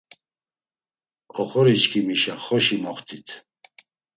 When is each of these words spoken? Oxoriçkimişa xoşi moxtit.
Oxoriçkimişa 1.39 2.33
xoşi 2.43 2.77
moxtit. 2.83 3.27